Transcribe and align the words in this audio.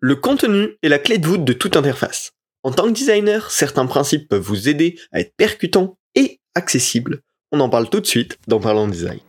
Le 0.00 0.14
contenu 0.14 0.76
est 0.82 0.90
la 0.90 0.98
clé 0.98 1.16
de 1.16 1.26
voûte 1.26 1.44
de 1.44 1.54
toute 1.54 1.74
interface. 1.74 2.32
En 2.62 2.70
tant 2.70 2.84
que 2.84 2.92
designer, 2.92 3.50
certains 3.50 3.86
principes 3.86 4.28
peuvent 4.28 4.42
vous 4.42 4.68
aider 4.68 4.98
à 5.10 5.20
être 5.20 5.32
percutants 5.38 5.96
et 6.14 6.38
accessibles. 6.54 7.22
On 7.50 7.60
en 7.60 7.70
parle 7.70 7.88
tout 7.88 8.00
de 8.00 8.06
suite 8.06 8.36
dans 8.46 8.60
Parlons 8.60 8.88
Design. 8.88 9.20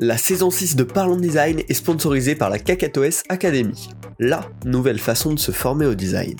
La 0.00 0.18
saison 0.18 0.50
6 0.50 0.74
de 0.74 0.82
Parlons 0.82 1.16
Design 1.16 1.60
est 1.68 1.74
sponsorisée 1.74 2.34
par 2.34 2.50
la 2.50 2.58
Kakatoes 2.58 3.22
Academy, 3.28 3.88
la 4.18 4.50
nouvelle 4.64 4.98
façon 4.98 5.32
de 5.32 5.38
se 5.38 5.52
former 5.52 5.86
au 5.86 5.94
design. 5.94 6.34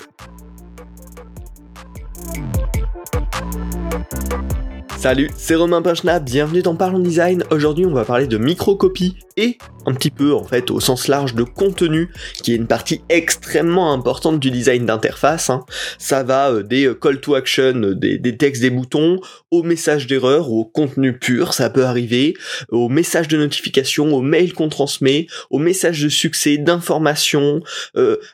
Salut, 5.05 5.29
c'est 5.37 5.53
Romain 5.53 5.83
Pinchna, 5.83 6.17
bienvenue 6.17 6.63
dans 6.63 6.75
Parlons 6.75 6.97
Design. 6.97 7.43
Aujourd'hui, 7.51 7.85
on 7.85 7.93
va 7.93 8.05
parler 8.05 8.25
de 8.25 8.39
microcopie 8.39 9.15
et 9.37 9.59
un 9.85 9.93
petit 9.93 10.09
peu, 10.09 10.33
en 10.33 10.43
fait, 10.43 10.71
au 10.71 10.79
sens 10.79 11.07
large 11.07 11.35
de 11.35 11.43
contenu, 11.43 12.09
qui 12.41 12.53
est 12.53 12.55
une 12.55 12.65
partie 12.65 13.01
extrêmement 13.09 13.93
importante 13.93 14.39
du 14.39 14.49
design 14.49 14.87
d'interface. 14.87 15.51
Hein. 15.51 15.63
Ça 15.99 16.23
va 16.23 16.49
euh, 16.49 16.63
des 16.63 16.87
euh, 16.87 16.95
call 16.95 17.21
to 17.21 17.35
action, 17.35 17.83
euh, 17.83 17.93
des, 17.93 18.35
textes, 18.35 18.63
des 18.63 18.71
boutons, 18.71 19.19
au 19.51 19.61
message 19.61 20.07
d'erreur, 20.07 20.51
au 20.51 20.65
contenu 20.65 21.15
pur, 21.19 21.53
ça 21.53 21.69
peut 21.69 21.85
arriver, 21.85 22.33
au 22.69 22.89
message 22.89 23.27
de 23.27 23.37
notification, 23.37 24.11
au 24.11 24.21
mail 24.21 24.53
qu'on 24.53 24.69
transmet, 24.69 25.27
au 25.51 25.59
message 25.59 26.01
de 26.01 26.09
succès, 26.09 26.57
d'information, 26.57 27.61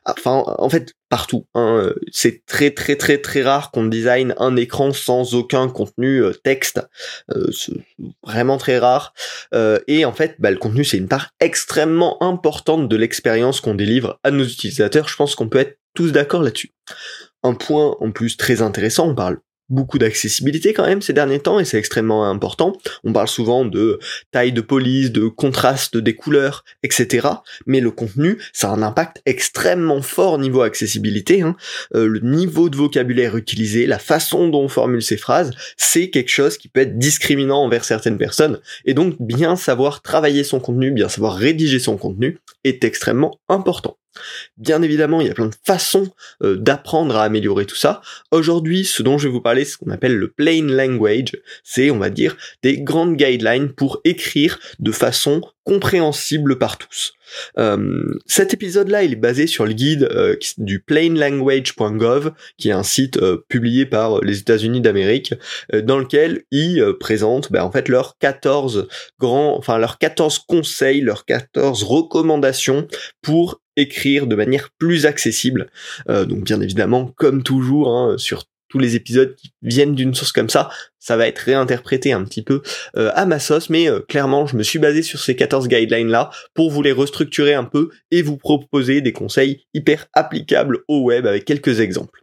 enfin, 0.05 0.45
en 0.45 0.69
fait, 0.69 0.95
partout. 1.11 1.45
Hein. 1.55 1.91
C'est 2.11 2.45
très 2.45 2.71
très 2.71 2.95
très 2.95 3.17
très 3.17 3.43
rare 3.43 3.69
qu'on 3.71 3.85
design 3.85 4.33
un 4.37 4.55
écran 4.55 4.93
sans 4.93 5.35
aucun 5.35 5.67
contenu 5.67 6.23
euh, 6.23 6.31
texte. 6.31 6.81
Euh, 7.35 7.51
vraiment 8.23 8.57
très 8.57 8.79
rare. 8.79 9.13
Euh, 9.53 9.77
et 9.87 10.05
en 10.05 10.13
fait, 10.13 10.37
bah, 10.39 10.49
le 10.49 10.57
contenu 10.57 10.85
c'est 10.85 10.97
une 10.97 11.09
part 11.09 11.31
extrêmement 11.41 12.23
importante 12.23 12.87
de 12.87 12.95
l'expérience 12.95 13.59
qu'on 13.59 13.75
délivre 13.75 14.19
à 14.23 14.31
nos 14.31 14.45
utilisateurs. 14.45 15.09
Je 15.09 15.17
pense 15.17 15.35
qu'on 15.35 15.49
peut 15.49 15.59
être 15.59 15.77
tous 15.93 16.13
d'accord 16.13 16.41
là-dessus. 16.41 16.71
Un 17.43 17.55
point 17.55 17.97
en 17.99 18.11
plus 18.11 18.37
très 18.37 18.61
intéressant, 18.61 19.09
on 19.09 19.15
parle 19.15 19.39
beaucoup 19.71 19.97
d'accessibilité 19.97 20.73
quand 20.73 20.85
même 20.85 21.01
ces 21.01 21.13
derniers 21.13 21.39
temps 21.39 21.59
et 21.59 21.65
c'est 21.65 21.77
extrêmement 21.77 22.29
important. 22.29 22.73
On 23.03 23.13
parle 23.13 23.27
souvent 23.27 23.65
de 23.65 23.99
taille 24.31 24.51
de 24.51 24.61
police, 24.61 25.11
de 25.11 25.27
contraste 25.27 25.97
des 25.97 26.15
couleurs, 26.15 26.63
etc. 26.83 27.27
Mais 27.65 27.79
le 27.79 27.91
contenu, 27.91 28.37
ça 28.53 28.69
a 28.69 28.73
un 28.73 28.83
impact 28.83 29.21
extrêmement 29.25 30.01
fort 30.01 30.37
niveau 30.37 30.61
accessibilité. 30.61 31.41
Hein. 31.41 31.55
Euh, 31.95 32.07
le 32.07 32.19
niveau 32.19 32.69
de 32.69 32.77
vocabulaire 32.77 33.37
utilisé, 33.37 33.85
la 33.85 33.99
façon 33.99 34.49
dont 34.49 34.63
on 34.63 34.69
formule 34.69 35.01
ses 35.01 35.17
phrases, 35.17 35.51
c'est 35.77 36.09
quelque 36.09 36.29
chose 36.29 36.57
qui 36.57 36.67
peut 36.67 36.81
être 36.81 36.97
discriminant 36.97 37.63
envers 37.63 37.85
certaines 37.85 38.17
personnes. 38.17 38.59
Et 38.85 38.93
donc 38.93 39.15
bien 39.19 39.55
savoir 39.55 40.01
travailler 40.01 40.43
son 40.43 40.59
contenu, 40.59 40.91
bien 40.91 41.09
savoir 41.09 41.35
rédiger 41.35 41.79
son 41.79 41.97
contenu 41.97 42.37
est 42.63 42.83
extrêmement 42.83 43.39
important. 43.49 43.97
Bien 44.57 44.81
évidemment, 44.81 45.21
il 45.21 45.27
y 45.27 45.29
a 45.29 45.33
plein 45.33 45.47
de 45.47 45.55
façons 45.63 46.11
euh, 46.43 46.55
d'apprendre 46.55 47.15
à 47.15 47.23
améliorer 47.23 47.65
tout 47.65 47.75
ça. 47.75 48.01
Aujourd'hui, 48.31 48.83
ce 48.85 49.03
dont 49.03 49.17
je 49.17 49.27
vais 49.27 49.33
vous 49.33 49.41
parler, 49.41 49.65
c'est 49.65 49.73
ce 49.73 49.77
qu'on 49.77 49.91
appelle 49.91 50.17
le 50.17 50.29
plain 50.29 50.63
language. 50.63 51.31
C'est, 51.63 51.91
on 51.91 51.97
va 51.97 52.09
dire, 52.09 52.35
des 52.61 52.81
grandes 52.81 53.15
guidelines 53.15 53.71
pour 53.73 54.01
écrire 54.03 54.59
de 54.79 54.91
façon 54.91 55.41
compréhensible 55.63 56.57
par 56.57 56.77
tous. 56.77 57.13
Euh, 57.57 58.19
cet 58.25 58.53
épisode-là, 58.53 59.03
il 59.03 59.13
est 59.13 59.17
basé 59.17 59.47
sur 59.47 59.65
le 59.65 59.73
guide 59.73 60.09
euh, 60.11 60.35
du 60.57 60.81
plainlanguage.gov, 60.81 62.33
qui 62.57 62.69
est 62.69 62.73
un 62.73 62.83
site 62.83 63.19
publié 63.47 63.85
par 63.85 64.21
les 64.21 64.39
États-Unis 64.39 64.81
d'Amérique, 64.81 65.33
dans 65.83 65.99
lequel 65.99 66.43
ils 66.51 66.83
présentent 66.99 67.51
ben, 67.51 67.63
en 67.63 67.71
fait 67.71 67.87
leurs 67.89 68.17
14 68.19 68.87
grands, 69.19 69.57
enfin 69.57 69.77
leurs 69.77 69.97
14 69.97 70.39
conseils, 70.39 71.01
leurs 71.01 71.25
14 71.25 71.83
recommandations 71.83 72.87
pour 73.21 73.61
écrire 73.75 74.27
de 74.27 74.35
manière 74.35 74.69
plus 74.77 75.05
accessible. 75.05 75.69
Euh, 76.09 76.25
donc 76.25 76.43
bien 76.43 76.61
évidemment, 76.61 77.13
comme 77.17 77.43
toujours, 77.43 77.89
hein, 77.89 78.17
sur 78.17 78.43
tous 78.71 78.79
les 78.79 78.95
épisodes 78.95 79.35
qui 79.35 79.53
viennent 79.61 79.93
d'une 79.93 80.13
source 80.15 80.31
comme 80.31 80.49
ça, 80.49 80.69
ça 80.99 81.17
va 81.17 81.27
être 81.27 81.39
réinterprété 81.39 82.13
un 82.13 82.23
petit 82.23 82.41
peu 82.41 82.61
euh, 82.95 83.11
à 83.15 83.25
ma 83.25 83.39
sauce, 83.39 83.69
mais 83.69 83.89
euh, 83.89 83.99
clairement, 83.99 84.47
je 84.47 84.55
me 84.55 84.63
suis 84.63 84.79
basé 84.79 85.01
sur 85.01 85.19
ces 85.19 85.35
14 85.35 85.67
guidelines-là 85.67 86.29
pour 86.53 86.71
vous 86.71 86.81
les 86.81 86.91
restructurer 86.91 87.53
un 87.53 87.65
peu 87.65 87.89
et 88.11 88.21
vous 88.21 88.37
proposer 88.37 89.01
des 89.01 89.11
conseils 89.11 89.65
hyper 89.73 90.07
applicables 90.13 90.79
au 90.87 91.01
web 91.01 91.27
avec 91.27 91.45
quelques 91.45 91.81
exemples. 91.81 92.21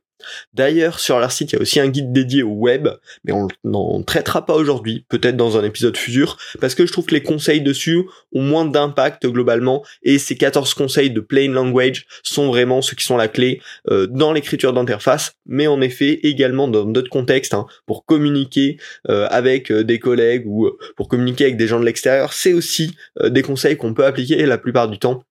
D'ailleurs, 0.54 1.00
sur 1.00 1.18
leur 1.18 1.32
site, 1.32 1.52
il 1.52 1.56
y 1.56 1.58
a 1.58 1.62
aussi 1.62 1.80
un 1.80 1.88
guide 1.88 2.12
dédié 2.12 2.42
au 2.42 2.52
web, 2.52 2.88
mais 3.24 3.32
on 3.32 3.48
n'en 3.64 4.02
traitera 4.02 4.44
pas 4.44 4.54
aujourd'hui, 4.54 5.04
peut-être 5.08 5.36
dans 5.36 5.58
un 5.58 5.64
épisode 5.64 5.96
futur, 5.96 6.38
parce 6.60 6.74
que 6.74 6.86
je 6.86 6.92
trouve 6.92 7.06
que 7.06 7.14
les 7.14 7.22
conseils 7.22 7.60
dessus 7.60 8.04
ont 8.32 8.42
moins 8.42 8.64
d'impact 8.64 9.26
globalement, 9.26 9.84
et 10.02 10.18
ces 10.18 10.36
14 10.36 10.74
conseils 10.74 11.10
de 11.10 11.20
plain 11.20 11.50
language 11.50 12.06
sont 12.22 12.48
vraiment 12.48 12.82
ceux 12.82 12.96
qui 12.96 13.04
sont 13.04 13.16
la 13.16 13.28
clé 13.28 13.60
euh, 13.90 14.06
dans 14.06 14.32
l'écriture 14.32 14.72
d'interface, 14.72 15.32
mais 15.46 15.66
en 15.66 15.80
effet 15.80 16.20
également 16.22 16.68
dans 16.68 16.84
d'autres 16.84 17.10
contextes, 17.10 17.54
hein, 17.54 17.66
pour 17.86 18.04
communiquer 18.04 18.78
euh, 19.08 19.26
avec 19.30 19.70
euh, 19.70 19.84
des 19.84 19.98
collègues 19.98 20.46
ou 20.46 20.70
pour 20.96 21.08
communiquer 21.08 21.44
avec 21.44 21.56
des 21.56 21.66
gens 21.66 21.80
de 21.80 21.84
l'extérieur, 21.84 22.32
c'est 22.32 22.52
aussi 22.52 22.96
des 23.22 23.42
conseils 23.42 23.76
qu'on 23.76 23.94
peut 23.94 24.04
appliquer 24.04 24.44
la 24.46 24.58
plupart 24.58 24.88
du 24.88 24.98
temps 24.98 25.22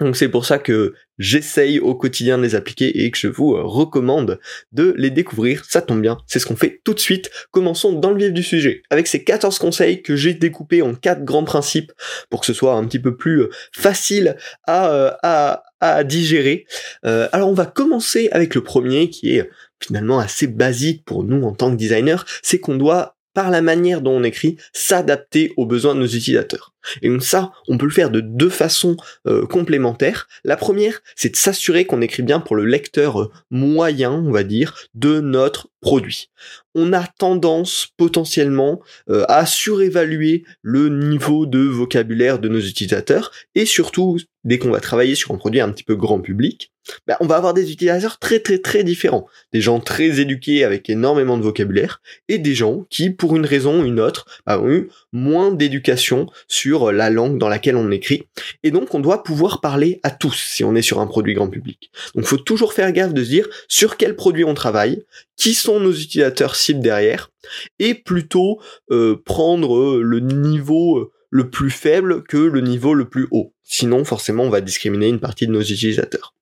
donc 0.00 0.16
c'est 0.16 0.28
pour 0.28 0.44
ça 0.44 0.58
que 0.58 0.94
j'essaye 1.18 1.80
au 1.80 1.94
quotidien 1.94 2.38
de 2.38 2.42
les 2.42 2.54
appliquer 2.54 3.04
et 3.04 3.10
que 3.10 3.18
je 3.18 3.26
vous 3.26 3.54
euh, 3.54 3.62
recommande 3.62 4.38
de 4.72 4.94
les 4.96 5.10
découvrir. 5.10 5.64
Ça 5.64 5.82
tombe 5.82 6.00
bien, 6.00 6.18
c'est 6.26 6.38
ce 6.38 6.46
qu'on 6.46 6.56
fait 6.56 6.80
tout 6.84 6.94
de 6.94 7.00
suite. 7.00 7.30
Commençons 7.50 7.92
dans 7.92 8.10
le 8.10 8.18
vif 8.18 8.32
du 8.32 8.42
sujet 8.42 8.82
avec 8.90 9.08
ces 9.08 9.24
14 9.24 9.58
conseils 9.58 10.02
que 10.02 10.14
j'ai 10.14 10.34
découpés 10.34 10.82
en 10.82 10.94
quatre 10.94 11.24
grands 11.24 11.44
principes 11.44 11.92
pour 12.30 12.40
que 12.40 12.46
ce 12.46 12.52
soit 12.52 12.74
un 12.74 12.84
petit 12.86 13.00
peu 13.00 13.16
plus 13.16 13.42
euh, 13.42 13.50
facile 13.72 14.36
à, 14.66 14.90
euh, 14.92 15.10
à, 15.22 15.64
à 15.80 16.04
digérer. 16.04 16.66
alors 17.04 17.48
on 17.48 17.54
va 17.54 17.66
commencer 17.66 18.28
avec 18.32 18.56
le 18.56 18.62
premier 18.62 19.10
qui 19.10 19.36
est 19.36 19.48
finalement 19.80 20.18
assez 20.18 20.48
basique 20.48 21.04
pour 21.04 21.22
nous 21.22 21.44
en 21.44 21.52
tant 21.52 21.70
que 21.70 21.76
designer, 21.76 22.24
c'est 22.42 22.58
qu'on 22.58 22.74
doit 22.74 23.16
par 23.38 23.50
la 23.50 23.62
manière 23.62 24.00
dont 24.00 24.16
on 24.16 24.24
écrit, 24.24 24.56
s'adapter 24.72 25.52
aux 25.56 25.64
besoins 25.64 25.94
de 25.94 26.00
nos 26.00 26.08
utilisateurs. 26.08 26.74
Et 27.02 27.08
donc 27.08 27.22
ça, 27.22 27.52
on 27.68 27.78
peut 27.78 27.86
le 27.86 27.92
faire 27.92 28.10
de 28.10 28.20
deux 28.20 28.50
façons 28.50 28.96
euh, 29.26 29.46
complémentaires. 29.46 30.28
La 30.44 30.56
première, 30.56 31.00
c'est 31.16 31.30
de 31.30 31.36
s'assurer 31.36 31.84
qu'on 31.84 32.00
écrit 32.00 32.22
bien 32.22 32.40
pour 32.40 32.56
le 32.56 32.64
lecteur 32.64 33.20
euh, 33.20 33.30
moyen, 33.50 34.12
on 34.12 34.30
va 34.30 34.44
dire, 34.44 34.74
de 34.94 35.20
notre 35.20 35.68
produit. 35.80 36.30
On 36.74 36.92
a 36.92 37.06
tendance 37.06 37.88
potentiellement 37.96 38.80
euh, 39.10 39.24
à 39.28 39.46
surévaluer 39.46 40.44
le 40.62 40.88
niveau 40.88 41.46
de 41.46 41.60
vocabulaire 41.60 42.38
de 42.38 42.48
nos 42.48 42.60
utilisateurs 42.60 43.30
et 43.54 43.66
surtout 43.66 44.18
dès 44.44 44.58
qu'on 44.58 44.70
va 44.70 44.80
travailler 44.80 45.14
sur 45.14 45.32
un 45.32 45.36
produit 45.36 45.60
un 45.60 45.70
petit 45.70 45.84
peu 45.84 45.96
grand 45.96 46.20
public, 46.20 46.72
bah, 47.06 47.16
on 47.20 47.26
va 47.26 47.36
avoir 47.36 47.54
des 47.54 47.70
utilisateurs 47.70 48.18
très 48.18 48.40
très 48.40 48.58
très 48.58 48.82
différents. 48.82 49.26
Des 49.52 49.60
gens 49.60 49.80
très 49.80 50.20
éduqués 50.20 50.64
avec 50.64 50.88
énormément 50.88 51.36
de 51.36 51.42
vocabulaire 51.42 52.00
et 52.28 52.38
des 52.38 52.54
gens 52.54 52.86
qui, 52.88 53.10
pour 53.10 53.36
une 53.36 53.44
raison 53.44 53.82
ou 53.82 53.84
une 53.84 54.00
autre, 54.00 54.26
bah, 54.46 54.60
ont 54.60 54.70
eu 54.70 54.90
moins 55.12 55.52
d'éducation 55.52 56.26
sur 56.48 56.77
la 56.92 57.10
langue 57.10 57.38
dans 57.38 57.48
laquelle 57.48 57.76
on 57.76 57.90
écrit. 57.90 58.24
Et 58.62 58.70
donc 58.70 58.94
on 58.94 59.00
doit 59.00 59.22
pouvoir 59.22 59.60
parler 59.60 60.00
à 60.02 60.10
tous 60.10 60.34
si 60.34 60.64
on 60.64 60.74
est 60.74 60.82
sur 60.82 61.00
un 61.00 61.06
produit 61.06 61.34
grand 61.34 61.48
public. 61.48 61.90
Donc 62.14 62.24
faut 62.24 62.36
toujours 62.36 62.72
faire 62.72 62.92
gaffe 62.92 63.14
de 63.14 63.22
se 63.22 63.28
dire 63.28 63.48
sur 63.68 63.96
quel 63.96 64.16
produit 64.16 64.44
on 64.44 64.54
travaille, 64.54 65.04
qui 65.36 65.54
sont 65.54 65.80
nos 65.80 65.92
utilisateurs 65.92 66.56
cibles 66.56 66.80
derrière, 66.80 67.30
et 67.78 67.94
plutôt 67.94 68.60
euh, 68.90 69.20
prendre 69.24 69.98
le 69.98 70.20
niveau 70.20 70.98
euh, 70.98 71.12
le 71.30 71.50
plus 71.50 71.70
faible 71.70 72.22
que 72.24 72.38
le 72.38 72.60
niveau 72.60 72.94
le 72.94 73.08
plus 73.08 73.28
haut. 73.30 73.52
Sinon, 73.62 74.04
forcément, 74.04 74.44
on 74.44 74.50
va 74.50 74.60
discriminer 74.60 75.08
une 75.08 75.20
partie 75.20 75.46
de 75.46 75.52
nos 75.52 75.60
utilisateurs. 75.60 76.34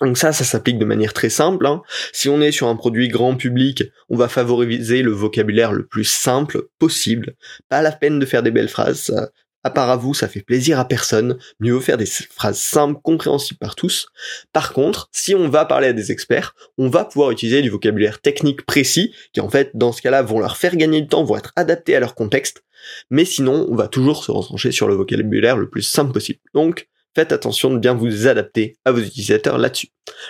Donc 0.00 0.18
ça, 0.18 0.32
ça 0.32 0.44
s'applique 0.44 0.78
de 0.78 0.84
manière 0.84 1.12
très 1.12 1.28
simple. 1.28 1.64
Hein. 1.66 1.82
Si 2.12 2.28
on 2.28 2.40
est 2.40 2.50
sur 2.50 2.66
un 2.66 2.74
produit 2.74 3.08
grand 3.08 3.36
public, 3.36 3.84
on 4.08 4.16
va 4.16 4.28
favoriser 4.28 5.02
le 5.02 5.12
vocabulaire 5.12 5.72
le 5.72 5.86
plus 5.86 6.04
simple 6.04 6.62
possible. 6.78 7.36
Pas 7.68 7.82
la 7.82 7.92
peine 7.92 8.18
de 8.18 8.26
faire 8.26 8.42
des 8.42 8.50
belles 8.50 8.68
phrases. 8.68 9.14
À 9.64 9.70
part 9.70 9.90
à 9.90 9.96
vous, 9.96 10.14
ça 10.14 10.28
fait 10.28 10.42
plaisir 10.42 10.78
à 10.78 10.86
personne. 10.86 11.38
Mieux 11.60 11.72
vaut 11.72 11.80
faire 11.80 11.96
des 11.96 12.06
phrases 12.06 12.58
simples, 12.58 13.00
compréhensibles 13.02 13.58
par 13.58 13.74
tous. 13.74 14.08
Par 14.52 14.72
contre, 14.72 15.08
si 15.12 15.34
on 15.34 15.48
va 15.48 15.64
parler 15.64 15.88
à 15.88 15.92
des 15.92 16.12
experts, 16.12 16.54
on 16.78 16.88
va 16.88 17.04
pouvoir 17.04 17.30
utiliser 17.30 17.62
du 17.62 17.70
vocabulaire 17.70 18.20
technique 18.20 18.66
précis, 18.66 19.14
qui 19.32 19.40
en 19.40 19.48
fait, 19.48 19.70
dans 19.74 19.92
ce 19.92 20.02
cas-là, 20.02 20.22
vont 20.22 20.40
leur 20.40 20.56
faire 20.56 20.76
gagner 20.76 21.00
du 21.00 21.08
temps, 21.08 21.24
vont 21.24 21.36
être 21.36 21.52
adaptés 21.56 21.96
à 21.96 22.00
leur 22.00 22.14
contexte. 22.14 22.64
Mais 23.10 23.24
sinon, 23.24 23.66
on 23.70 23.76
va 23.76 23.88
toujours 23.88 24.24
se 24.24 24.32
retrancher 24.32 24.72
sur 24.72 24.88
le 24.88 24.94
vocabulaire 24.94 25.56
le 25.56 25.68
plus 25.68 25.82
simple 25.82 26.12
possible. 26.12 26.40
Donc, 26.54 26.88
faites 27.14 27.32
attention 27.32 27.70
de 27.70 27.78
bien 27.78 27.94
vous 27.94 28.26
adapter 28.26 28.76
à 28.84 28.92
vos 28.92 29.00
utilisateurs 29.00 29.58
là-dessus. 29.58 29.88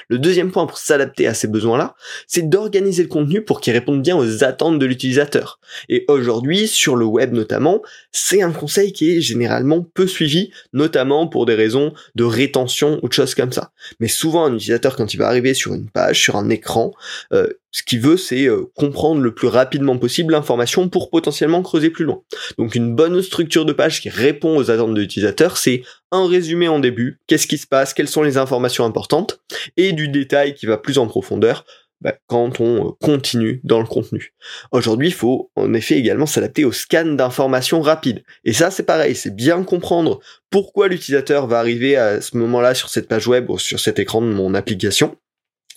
Le 0.08 0.18
deuxième 0.18 0.50
point 0.50 0.66
pour 0.66 0.78
s'adapter 0.78 1.26
à 1.26 1.34
ces 1.34 1.48
besoins-là, 1.48 1.94
c'est 2.26 2.48
d'organiser 2.48 3.02
le 3.02 3.08
contenu 3.08 3.42
pour 3.42 3.60
qu'il 3.60 3.72
réponde 3.72 4.02
bien 4.02 4.16
aux 4.16 4.44
attentes 4.44 4.78
de 4.78 4.86
l'utilisateur. 4.86 5.60
Et 5.88 6.04
aujourd'hui, 6.08 6.68
sur 6.68 6.96
le 6.96 7.04
web 7.04 7.32
notamment, 7.32 7.82
c'est 8.10 8.42
un 8.42 8.52
conseil 8.52 8.92
qui 8.92 9.16
est 9.16 9.20
généralement 9.20 9.82
peu 9.94 10.06
suivi, 10.06 10.50
notamment 10.72 11.26
pour 11.26 11.46
des 11.46 11.54
raisons 11.54 11.94
de 12.14 12.24
rétention 12.24 13.00
ou 13.02 13.08
de 13.08 13.12
choses 13.12 13.34
comme 13.34 13.52
ça. 13.52 13.72
Mais 14.00 14.08
souvent, 14.08 14.44
un 14.44 14.54
utilisateur, 14.54 14.96
quand 14.96 15.14
il 15.14 15.16
va 15.16 15.28
arriver 15.28 15.54
sur 15.54 15.72
une 15.72 15.88
page, 15.88 16.20
sur 16.20 16.36
un 16.36 16.50
écran, 16.50 16.92
euh, 17.32 17.46
ce 17.72 17.82
qu'il 17.82 18.00
veut, 18.00 18.18
c'est 18.18 18.46
euh, 18.46 18.70
comprendre 18.76 19.22
le 19.22 19.34
plus 19.34 19.48
rapidement 19.48 19.96
possible 19.98 20.32
l'information 20.32 20.88
pour 20.88 21.10
potentiellement 21.10 21.62
creuser 21.62 21.90
plus 21.90 22.04
loin. 22.04 22.22
Donc 22.58 22.74
une 22.74 22.94
bonne 22.94 23.20
structure 23.22 23.64
de 23.64 23.72
page 23.72 24.00
qui 24.00 24.10
répond 24.10 24.56
aux 24.56 24.70
attentes 24.70 24.94
de 24.94 25.00
l'utilisateur, 25.00 25.56
c'est 25.56 25.82
un 26.10 26.28
résumé 26.28 26.68
en 26.68 26.78
début, 26.78 27.18
qu'est-ce 27.26 27.46
qui 27.46 27.56
se 27.56 27.66
passe, 27.66 27.94
quelles 27.94 28.08
sont 28.08 28.22
les 28.22 28.36
informations 28.36 28.84
importantes, 28.84 29.40
et 29.78 29.92
du 29.92 30.08
détail 30.08 30.54
qui 30.54 30.66
va 30.66 30.76
plus 30.76 30.98
en 30.98 31.06
profondeur, 31.06 31.64
bah, 32.02 32.14
quand 32.26 32.60
on 32.60 32.88
euh, 32.88 32.90
continue 33.00 33.60
dans 33.62 33.78
le 33.78 33.86
contenu. 33.86 34.34
Aujourd'hui, 34.72 35.08
il 35.08 35.14
faut 35.14 35.50
en 35.54 35.72
effet 35.72 35.96
également 35.96 36.26
s'adapter 36.26 36.64
au 36.64 36.72
scan 36.72 37.06
d'informations 37.06 37.80
rapides. 37.80 38.24
Et 38.44 38.52
ça, 38.52 38.72
c'est 38.72 38.82
pareil, 38.82 39.14
c'est 39.14 39.34
bien 39.34 39.62
comprendre 39.62 40.18
pourquoi 40.50 40.88
l'utilisateur 40.88 41.46
va 41.46 41.60
arriver 41.60 41.96
à 41.96 42.20
ce 42.20 42.36
moment-là 42.36 42.74
sur 42.74 42.88
cette 42.88 43.06
page 43.08 43.28
web 43.28 43.48
ou 43.50 43.58
sur 43.58 43.78
cet 43.78 44.00
écran 44.00 44.20
de 44.20 44.26
mon 44.26 44.52
application. 44.54 45.16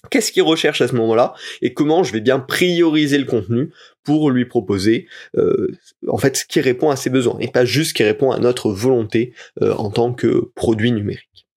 Qu'est-ce 0.09 0.31
qu'il 0.31 0.43
recherche 0.43 0.81
à 0.81 0.87
ce 0.87 0.95
moment-là 0.95 1.33
et 1.61 1.73
comment 1.73 2.03
je 2.03 2.13
vais 2.13 2.21
bien 2.21 2.39
prioriser 2.39 3.17
le 3.17 3.25
contenu 3.25 3.71
pour 4.03 4.29
lui 4.29 4.45
proposer 4.45 5.07
euh, 5.37 5.67
en 6.07 6.17
fait 6.17 6.37
ce 6.37 6.45
qui 6.45 6.61
répond 6.61 6.89
à 6.89 6.95
ses 6.95 7.09
besoins 7.09 7.37
et 7.39 7.47
pas 7.47 7.65
juste 7.65 7.89
ce 7.89 7.93
qui 7.93 8.03
répond 8.03 8.31
à 8.31 8.39
notre 8.39 8.71
volonté 8.71 9.33
euh, 9.61 9.73
en 9.73 9.89
tant 9.89 10.13
que 10.13 10.51
produit 10.55 10.91
numérique. 10.91 11.47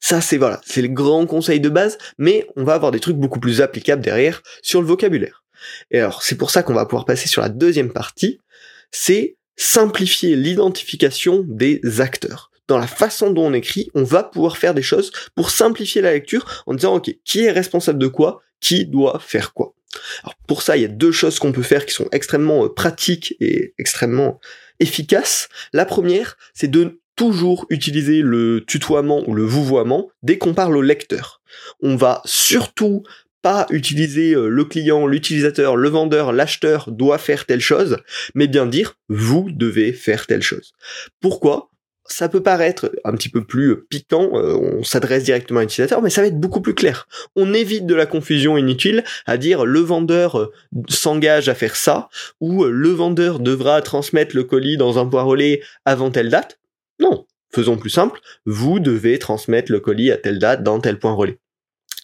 Ça, 0.00 0.20
c'est 0.20 0.36
voilà, 0.36 0.60
c'est 0.64 0.82
le 0.82 0.88
grand 0.88 1.26
conseil 1.26 1.60
de 1.60 1.68
base, 1.68 1.96
mais 2.18 2.46
on 2.56 2.64
va 2.64 2.74
avoir 2.74 2.90
des 2.90 2.98
trucs 2.98 3.16
beaucoup 3.16 3.38
plus 3.38 3.60
applicables 3.60 4.02
derrière 4.02 4.42
sur 4.60 4.80
le 4.80 4.86
vocabulaire. 4.86 5.44
Et 5.92 6.00
alors, 6.00 6.24
c'est 6.24 6.36
pour 6.36 6.50
ça 6.50 6.64
qu'on 6.64 6.74
va 6.74 6.86
pouvoir 6.86 7.04
passer 7.04 7.28
sur 7.28 7.40
la 7.40 7.48
deuxième 7.48 7.92
partie, 7.92 8.40
c'est 8.90 9.36
simplifier 9.56 10.34
l'identification 10.34 11.44
des 11.46 12.00
acteurs. 12.00 12.50
Dans 12.68 12.78
la 12.78 12.86
façon 12.86 13.30
dont 13.30 13.46
on 13.46 13.54
écrit, 13.54 13.90
on 13.94 14.04
va 14.04 14.22
pouvoir 14.22 14.56
faire 14.56 14.74
des 14.74 14.82
choses 14.82 15.12
pour 15.34 15.50
simplifier 15.50 16.00
la 16.00 16.12
lecture 16.12 16.62
en 16.66 16.74
disant, 16.74 16.96
ok, 16.96 17.10
qui 17.24 17.44
est 17.44 17.50
responsable 17.50 17.98
de 17.98 18.06
quoi, 18.06 18.42
qui 18.60 18.86
doit 18.86 19.18
faire 19.18 19.52
quoi? 19.52 19.74
Alors 20.22 20.34
pour 20.46 20.62
ça, 20.62 20.76
il 20.76 20.82
y 20.82 20.86
a 20.86 20.88
deux 20.88 21.12
choses 21.12 21.38
qu'on 21.38 21.52
peut 21.52 21.62
faire 21.62 21.86
qui 21.86 21.94
sont 21.94 22.08
extrêmement 22.12 22.64
euh, 22.64 22.68
pratiques 22.68 23.36
et 23.40 23.74
extrêmement 23.78 24.40
efficaces. 24.80 25.48
La 25.72 25.84
première, 25.84 26.36
c'est 26.54 26.70
de 26.70 27.00
toujours 27.16 27.66
utiliser 27.68 28.22
le 28.22 28.64
tutoiement 28.66 29.22
ou 29.28 29.34
le 29.34 29.44
vouvoiement 29.44 30.08
dès 30.22 30.38
qu'on 30.38 30.54
parle 30.54 30.76
au 30.76 30.82
lecteur. 30.82 31.42
On 31.82 31.96
va 31.96 32.22
surtout 32.24 33.02
pas 33.42 33.66
utiliser 33.70 34.34
euh, 34.34 34.48
le 34.48 34.64
client, 34.64 35.06
l'utilisateur, 35.06 35.76
le 35.76 35.88
vendeur, 35.88 36.32
l'acheteur 36.32 36.90
doit 36.90 37.18
faire 37.18 37.44
telle 37.44 37.60
chose, 37.60 37.98
mais 38.34 38.46
bien 38.46 38.66
dire 38.66 38.94
vous 39.08 39.48
devez 39.50 39.92
faire 39.92 40.26
telle 40.26 40.42
chose. 40.42 40.72
Pourquoi? 41.20 41.71
Ça 42.06 42.28
peut 42.28 42.42
paraître 42.42 42.90
un 43.04 43.12
petit 43.12 43.28
peu 43.28 43.44
plus 43.44 43.84
piquant, 43.84 44.30
euh, 44.34 44.54
on 44.54 44.84
s'adresse 44.84 45.24
directement 45.24 45.60
à 45.60 45.62
l'utilisateur, 45.62 46.02
mais 46.02 46.10
ça 46.10 46.20
va 46.20 46.28
être 46.28 46.40
beaucoup 46.40 46.60
plus 46.60 46.74
clair. 46.74 47.06
On 47.36 47.54
évite 47.54 47.86
de 47.86 47.94
la 47.94 48.06
confusion 48.06 48.56
inutile 48.56 49.04
à 49.26 49.36
dire 49.36 49.64
le 49.64 49.80
vendeur 49.80 50.38
euh, 50.38 50.52
s'engage 50.88 51.48
à 51.48 51.54
faire 51.54 51.76
ça, 51.76 52.08
ou 52.40 52.64
le 52.64 52.88
vendeur 52.90 53.38
devra 53.38 53.80
transmettre 53.82 54.34
le 54.34 54.44
colis 54.44 54.76
dans 54.76 54.98
un 54.98 55.06
point 55.06 55.22
relais 55.22 55.62
avant 55.84 56.10
telle 56.10 56.30
date. 56.30 56.58
Non, 57.00 57.26
faisons 57.54 57.76
plus 57.76 57.90
simple, 57.90 58.20
vous 58.46 58.80
devez 58.80 59.18
transmettre 59.18 59.70
le 59.70 59.80
colis 59.80 60.10
à 60.10 60.16
telle 60.16 60.38
date 60.38 60.62
dans 60.62 60.80
tel 60.80 60.98
point 60.98 61.12
relais. 61.12 61.38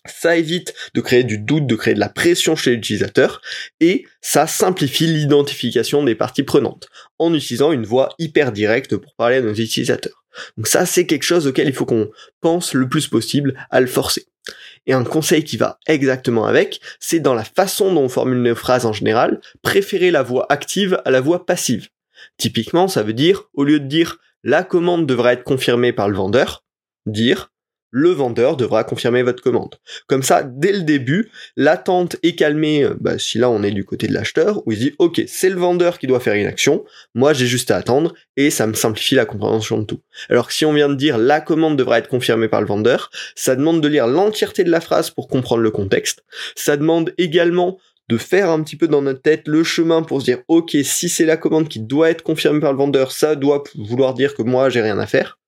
Ça 0.06 0.36
évite 0.36 0.74
de 0.94 1.00
créer 1.00 1.24
du 1.24 1.38
doute, 1.38 1.66
de 1.66 1.74
créer 1.74 1.94
de 1.94 2.00
la 2.00 2.08
pression 2.08 2.56
chez 2.56 2.70
l'utilisateur, 2.70 3.40
et 3.80 4.06
ça 4.20 4.46
simplifie 4.46 5.06
l'identification 5.06 6.02
des 6.02 6.14
parties 6.14 6.44
prenantes, 6.44 6.88
en 7.18 7.34
utilisant 7.34 7.72
une 7.72 7.84
voix 7.84 8.10
hyper 8.18 8.52
directe 8.52 8.96
pour 8.96 9.14
parler 9.14 9.36
à 9.36 9.42
nos 9.42 9.54
utilisateurs. 9.54 10.24
Donc 10.56 10.66
ça, 10.66 10.86
c'est 10.86 11.06
quelque 11.06 11.24
chose 11.24 11.46
auquel 11.46 11.68
il 11.68 11.74
faut 11.74 11.86
qu'on 11.86 12.10
pense 12.40 12.74
le 12.74 12.88
plus 12.88 13.08
possible 13.08 13.54
à 13.70 13.80
le 13.80 13.86
forcer. 13.86 14.26
Et 14.86 14.92
un 14.92 15.04
conseil 15.04 15.44
qui 15.44 15.56
va 15.56 15.78
exactement 15.86 16.46
avec, 16.46 16.80
c'est 17.00 17.20
dans 17.20 17.34
la 17.34 17.44
façon 17.44 17.92
dont 17.92 18.04
on 18.04 18.08
formule 18.08 18.42
nos 18.42 18.54
phrases 18.54 18.86
en 18.86 18.92
général, 18.92 19.40
préférer 19.62 20.10
la 20.10 20.22
voix 20.22 20.46
active 20.48 21.02
à 21.04 21.10
la 21.10 21.20
voix 21.20 21.44
passive. 21.44 21.88
Typiquement, 22.38 22.88
ça 22.88 23.02
veut 23.02 23.12
dire, 23.12 23.44
au 23.52 23.64
lieu 23.64 23.80
de 23.80 23.86
dire 23.86 24.18
la 24.44 24.62
commande 24.62 25.06
devra 25.06 25.32
être 25.32 25.44
confirmée 25.44 25.92
par 25.92 26.08
le 26.08 26.16
vendeur, 26.16 26.64
dire 27.06 27.50
le 27.90 28.10
vendeur 28.10 28.56
devra 28.56 28.84
confirmer 28.84 29.22
votre 29.22 29.42
commande. 29.42 29.76
Comme 30.06 30.22
ça, 30.22 30.42
dès 30.42 30.72
le 30.72 30.82
début, 30.82 31.30
l'attente 31.56 32.16
est 32.22 32.34
calmée, 32.34 32.84
euh, 32.84 32.94
bah, 33.00 33.18
si 33.18 33.38
là 33.38 33.50
on 33.50 33.62
est 33.62 33.70
du 33.70 33.84
côté 33.84 34.06
de 34.06 34.14
l'acheteur, 34.14 34.62
où 34.66 34.72
il 34.72 34.78
dit 34.78 34.94
ok, 34.98 35.22
c'est 35.26 35.48
le 35.48 35.58
vendeur 35.58 35.98
qui 35.98 36.06
doit 36.06 36.20
faire 36.20 36.34
une 36.34 36.46
action, 36.46 36.84
moi 37.14 37.32
j'ai 37.32 37.46
juste 37.46 37.70
à 37.70 37.76
attendre, 37.76 38.14
et 38.36 38.50
ça 38.50 38.66
me 38.66 38.74
simplifie 38.74 39.14
la 39.14 39.24
compréhension 39.24 39.78
de 39.78 39.84
tout. 39.84 40.00
Alors 40.28 40.48
que 40.48 40.54
si 40.54 40.64
on 40.64 40.72
vient 40.72 40.88
de 40.88 40.94
dire 40.94 41.18
la 41.18 41.40
commande 41.40 41.76
devra 41.76 41.98
être 41.98 42.08
confirmée 42.08 42.48
par 42.48 42.60
le 42.60 42.66
vendeur, 42.66 43.10
ça 43.34 43.56
demande 43.56 43.80
de 43.80 43.88
lire 43.88 44.06
l'entièreté 44.06 44.64
de 44.64 44.70
la 44.70 44.80
phrase 44.80 45.10
pour 45.10 45.28
comprendre 45.28 45.62
le 45.62 45.70
contexte, 45.70 46.24
ça 46.54 46.76
demande 46.76 47.12
également 47.18 47.78
de 48.08 48.16
faire 48.16 48.50
un 48.50 48.62
petit 48.62 48.76
peu 48.76 48.88
dans 48.88 49.02
notre 49.02 49.20
tête 49.20 49.46
le 49.46 49.62
chemin 49.62 50.02
pour 50.02 50.20
se 50.20 50.26
dire 50.26 50.38
ok 50.48 50.76
si 50.82 51.08
c'est 51.08 51.26
la 51.26 51.36
commande 51.36 51.68
qui 51.68 51.80
doit 51.80 52.10
être 52.10 52.22
confirmée 52.22 52.60
par 52.60 52.72
le 52.72 52.78
vendeur 52.78 53.12
ça 53.12 53.36
doit 53.36 53.62
vouloir 53.74 54.14
dire 54.14 54.34
que 54.34 54.42
moi 54.42 54.70
j'ai 54.70 54.80
rien 54.80 54.98
à 54.98 55.06
faire 55.06 55.38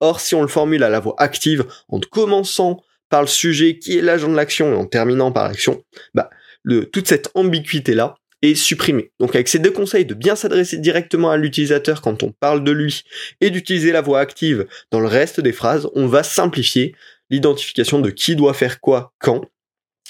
or 0.00 0.20
si 0.20 0.34
on 0.34 0.42
le 0.42 0.48
formule 0.48 0.82
à 0.82 0.88
la 0.88 1.00
voix 1.00 1.14
active 1.18 1.64
en 1.88 2.00
commençant 2.00 2.82
par 3.08 3.22
le 3.22 3.28
sujet 3.28 3.78
qui 3.78 3.98
est 3.98 4.02
l'agent 4.02 4.28
de 4.28 4.36
l'action 4.36 4.72
et 4.72 4.76
en 4.76 4.86
terminant 4.86 5.32
par 5.32 5.48
l'action 5.48 5.82
bah 6.14 6.30
le, 6.62 6.86
toute 6.86 7.08
cette 7.08 7.30
ambiguïté 7.34 7.94
là 7.94 8.16
est 8.42 8.54
supprimée. 8.54 9.12
Donc 9.20 9.34
avec 9.34 9.48
ces 9.48 9.58
deux 9.58 9.70
conseils 9.70 10.06
de 10.06 10.14
bien 10.14 10.34
s'adresser 10.34 10.78
directement 10.78 11.30
à 11.30 11.36
l'utilisateur 11.36 12.00
quand 12.00 12.22
on 12.22 12.32
parle 12.32 12.64
de 12.64 12.72
lui 12.72 13.02
et 13.40 13.50
d'utiliser 13.50 13.92
la 13.92 14.00
voix 14.00 14.20
active 14.20 14.66
dans 14.90 15.00
le 15.00 15.06
reste 15.06 15.40
des 15.40 15.52
phrases, 15.52 15.88
on 15.94 16.06
va 16.06 16.22
simplifier 16.22 16.94
l'identification 17.28 18.00
de 18.00 18.10
qui 18.10 18.36
doit 18.36 18.54
faire 18.54 18.80
quoi 18.80 19.12
quand 19.18 19.44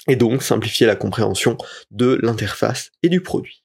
et 0.07 0.15
donc 0.15 0.43
simplifier 0.43 0.87
la 0.87 0.95
compréhension 0.95 1.57
de 1.91 2.19
l'interface 2.23 2.91
et 3.03 3.09
du 3.09 3.21
produit. 3.21 3.63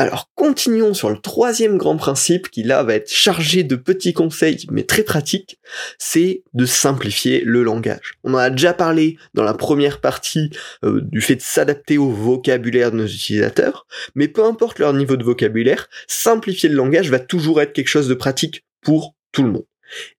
Alors 0.00 0.30
continuons 0.34 0.94
sur 0.94 1.10
le 1.10 1.18
troisième 1.18 1.76
grand 1.76 1.98
principe 1.98 2.48
qui 2.48 2.62
là 2.62 2.82
va 2.82 2.94
être 2.94 3.12
chargé 3.12 3.64
de 3.64 3.76
petits 3.76 4.14
conseils 4.14 4.66
mais 4.70 4.84
très 4.84 5.02
pratiques, 5.02 5.60
c'est 5.98 6.42
de 6.54 6.64
simplifier 6.64 7.42
le 7.44 7.62
langage. 7.62 8.14
On 8.24 8.32
en 8.32 8.38
a 8.38 8.48
déjà 8.48 8.72
parlé 8.72 9.18
dans 9.34 9.42
la 9.42 9.52
première 9.52 10.00
partie 10.00 10.48
euh, 10.84 11.02
du 11.02 11.20
fait 11.20 11.36
de 11.36 11.42
s'adapter 11.42 11.98
au 11.98 12.08
vocabulaire 12.08 12.92
de 12.92 12.96
nos 12.96 13.06
utilisateurs, 13.06 13.86
mais 14.14 14.26
peu 14.26 14.42
importe 14.42 14.78
leur 14.78 14.94
niveau 14.94 15.18
de 15.18 15.22
vocabulaire, 15.22 15.90
simplifier 16.08 16.70
le 16.70 16.76
langage 16.76 17.10
va 17.10 17.18
toujours 17.18 17.60
être 17.60 17.74
quelque 17.74 17.88
chose 17.88 18.08
de 18.08 18.14
pratique 18.14 18.64
pour 18.80 19.14
tout 19.32 19.42
le 19.42 19.50
monde. 19.50 19.66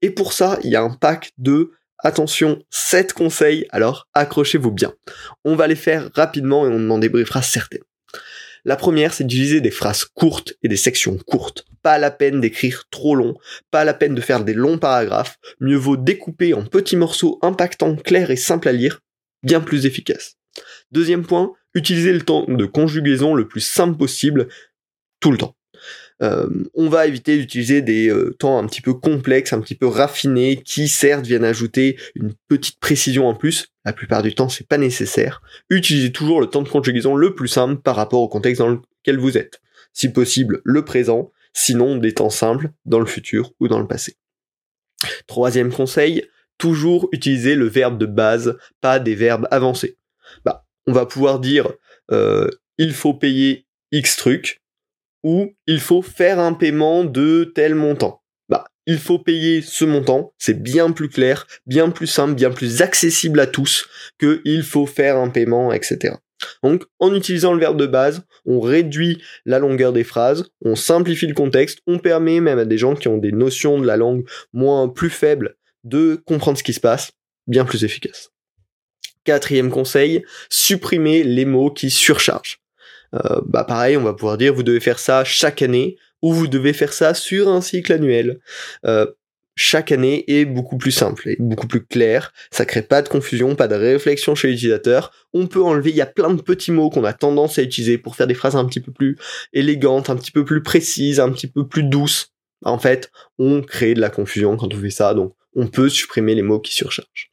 Et 0.03 0.11
pour 0.11 0.33
ça, 0.33 0.59
il 0.63 0.69
y 0.69 0.75
a 0.75 0.83
un 0.83 0.93
pack 0.93 1.31
de 1.39 1.71
Attention, 2.03 2.63
7 2.71 3.13
conseils, 3.13 3.67
alors 3.71 4.07
accrochez-vous 4.13 4.71
bien. 4.71 4.93
On 5.43 5.55
va 5.55 5.65
les 5.65 5.75
faire 5.75 6.09
rapidement 6.15 6.67
et 6.67 6.71
on 6.71 6.89
en 6.89 6.97
débriefera 6.97 7.43
certaines. 7.43 7.81
La 8.63 8.75
première, 8.75 9.13
c'est 9.13 9.23
d'utiliser 9.23 9.61
des 9.61 9.71
phrases 9.71 10.05
courtes 10.05 10.53
et 10.61 10.67
des 10.67 10.77
sections 10.77 11.17
courtes. 11.17 11.65
Pas 11.81 11.97
la 11.97 12.11
peine 12.11 12.41
d'écrire 12.41 12.85
trop 12.91 13.15
long, 13.15 13.35
pas 13.71 13.83
la 13.83 13.93
peine 13.93 14.13
de 14.13 14.21
faire 14.21 14.43
des 14.43 14.53
longs 14.53 14.77
paragraphes, 14.77 15.37
mieux 15.59 15.77
vaut 15.77 15.97
découper 15.97 16.53
en 16.53 16.63
petits 16.63 16.95
morceaux 16.95 17.39
impactants, 17.41 17.95
clairs 17.95 18.29
et 18.29 18.35
simples 18.35 18.67
à 18.67 18.71
lire, 18.71 19.01
bien 19.43 19.61
plus 19.61 19.85
efficace. 19.85 20.35
Deuxième 20.91 21.25
point, 21.25 21.53
utiliser 21.73 22.13
le 22.13 22.21
temps 22.21 22.45
de 22.47 22.65
conjugaison 22.65 23.33
le 23.33 23.47
plus 23.47 23.61
simple 23.61 23.97
possible, 23.97 24.47
tout 25.19 25.31
le 25.31 25.37
temps. 25.37 25.55
Euh, 26.21 26.47
on 26.75 26.87
va 26.87 27.07
éviter 27.07 27.37
d'utiliser 27.37 27.81
des 27.81 28.09
euh, 28.09 28.35
temps 28.37 28.59
un 28.59 28.67
petit 28.67 28.81
peu 28.81 28.93
complexes, 28.93 29.53
un 29.53 29.61
petit 29.61 29.75
peu 29.75 29.87
raffinés, 29.87 30.61
qui 30.63 30.87
certes 30.87 31.25
viennent 31.25 31.43
ajouter 31.43 31.97
une 32.15 32.33
petite 32.47 32.79
précision 32.79 33.27
en 33.27 33.33
plus. 33.33 33.69
La 33.85 33.93
plupart 33.93 34.21
du 34.21 34.35
temps, 34.35 34.49
c'est 34.49 34.67
pas 34.67 34.77
nécessaire. 34.77 35.41
Utilisez 35.69 36.11
toujours 36.11 36.39
le 36.39 36.47
temps 36.47 36.61
de 36.61 36.69
conjugaison 36.69 37.15
le 37.15 37.33
plus 37.33 37.47
simple 37.47 37.81
par 37.81 37.95
rapport 37.95 38.21
au 38.21 38.27
contexte 38.27 38.59
dans 38.59 38.69
lequel 38.69 39.17
vous 39.17 39.37
êtes. 39.37 39.61
Si 39.93 40.09
possible, 40.09 40.61
le 40.63 40.85
présent, 40.85 41.31
sinon 41.53 41.97
des 41.97 42.13
temps 42.13 42.29
simples 42.29 42.69
dans 42.85 42.99
le 42.99 43.05
futur 43.05 43.51
ou 43.59 43.67
dans 43.67 43.79
le 43.79 43.87
passé. 43.87 44.15
Troisième 45.27 45.73
conseil, 45.73 46.25
toujours 46.57 47.09
utiliser 47.11 47.55
le 47.55 47.65
verbe 47.65 47.97
de 47.97 48.05
base, 48.05 48.57
pas 48.81 48.99
des 48.99 49.15
verbes 49.15 49.47
avancés. 49.49 49.97
Bah, 50.45 50.65
on 50.85 50.93
va 50.93 51.05
pouvoir 51.05 51.39
dire 51.39 51.71
euh, 52.11 52.47
il 52.77 52.93
faut 52.93 53.13
payer 53.13 53.65
X 53.91 54.15
truc, 54.15 54.60
où 55.23 55.53
il 55.67 55.79
faut 55.79 56.01
faire 56.01 56.39
un 56.39 56.53
paiement 56.53 57.03
de 57.03 57.51
tel 57.55 57.75
montant. 57.75 58.21
Bah, 58.49 58.65
il 58.85 58.97
faut 58.97 59.19
payer 59.19 59.61
ce 59.61 59.85
montant, 59.85 60.33
c'est 60.37 60.61
bien 60.61 60.91
plus 60.91 61.09
clair, 61.09 61.47
bien 61.65 61.89
plus 61.89 62.07
simple, 62.07 62.33
bien 62.33 62.51
plus 62.51 62.81
accessible 62.81 63.39
à 63.39 63.47
tous 63.47 63.87
que 64.17 64.41
il 64.45 64.63
faut 64.63 64.85
faire 64.85 65.17
un 65.17 65.29
paiement, 65.29 65.71
etc. 65.71 66.15
Donc, 66.63 66.83
en 66.99 67.13
utilisant 67.13 67.53
le 67.53 67.59
verbe 67.59 67.77
de 67.77 67.85
base, 67.85 68.23
on 68.45 68.59
réduit 68.59 69.21
la 69.45 69.59
longueur 69.59 69.93
des 69.93 70.03
phrases, 70.03 70.49
on 70.63 70.75
simplifie 70.75 71.27
le 71.27 71.33
contexte, 71.33 71.79
on 71.87 71.99
permet 71.99 72.39
même 72.39 72.59
à 72.59 72.65
des 72.65 72.77
gens 72.77 72.95
qui 72.95 73.07
ont 73.07 73.17
des 73.17 73.31
notions 73.31 73.79
de 73.79 73.85
la 73.85 73.97
langue 73.97 74.27
moins 74.53 74.87
plus 74.87 75.09
faibles 75.09 75.55
de 75.83 76.21
comprendre 76.25 76.57
ce 76.57 76.63
qui 76.63 76.73
se 76.73 76.79
passe, 76.79 77.11
bien 77.47 77.65
plus 77.65 77.83
efficace. 77.83 78.31
Quatrième 79.23 79.69
conseil, 79.69 80.23
supprimer 80.49 81.23
les 81.23 81.45
mots 81.45 81.71
qui 81.71 81.89
surchargent. 81.89 82.60
Euh, 83.13 83.41
bah 83.45 83.63
pareil, 83.63 83.97
on 83.97 84.03
va 84.03 84.13
pouvoir 84.13 84.37
dire 84.37 84.53
vous 84.53 84.63
devez 84.63 84.79
faire 84.79 84.99
ça 84.99 85.23
chaque 85.23 85.61
année 85.61 85.97
ou 86.21 86.33
vous 86.33 86.47
devez 86.47 86.73
faire 86.73 86.93
ça 86.93 87.13
sur 87.13 87.49
un 87.49 87.61
cycle 87.61 87.93
annuel. 87.93 88.39
Euh, 88.85 89.05
chaque 89.55 89.91
année 89.91 90.23
est 90.27 90.45
beaucoup 90.45 90.77
plus 90.77 90.91
simple 90.91 91.29
et 91.29 91.35
beaucoup 91.39 91.67
plus 91.67 91.85
clair. 91.85 92.33
Ça 92.51 92.65
crée 92.65 92.81
pas 92.81 93.01
de 93.01 93.09
confusion, 93.09 93.55
pas 93.55 93.67
de 93.67 93.75
réflexion 93.75 94.33
chez 94.33 94.47
l'utilisateur. 94.47 95.11
On 95.33 95.47
peut 95.47 95.61
enlever, 95.61 95.89
il 95.89 95.95
y 95.95 96.01
a 96.01 96.05
plein 96.05 96.33
de 96.33 96.41
petits 96.41 96.71
mots 96.71 96.89
qu'on 96.89 97.03
a 97.03 97.13
tendance 97.13 97.59
à 97.59 97.61
utiliser 97.61 97.97
pour 97.97 98.15
faire 98.15 98.27
des 98.27 98.33
phrases 98.33 98.55
un 98.55 98.65
petit 98.65 98.79
peu 98.79 98.91
plus 98.91 99.17
élégantes, 99.53 100.09
un 100.09 100.15
petit 100.15 100.31
peu 100.31 100.45
plus 100.45 100.63
précises, 100.63 101.19
un 101.19 101.31
petit 101.31 101.47
peu 101.47 101.67
plus 101.67 101.83
douces. 101.83 102.33
En 102.63 102.79
fait, 102.79 103.11
on 103.39 103.61
crée 103.61 103.93
de 103.93 104.01
la 104.01 104.09
confusion 104.09 104.55
quand 104.55 104.73
on 104.73 104.79
fait 104.79 104.89
ça, 104.89 105.13
donc 105.13 105.35
on 105.55 105.67
peut 105.67 105.89
supprimer 105.89 106.35
les 106.35 106.43
mots 106.43 106.59
qui 106.59 106.73
surchargent. 106.73 107.31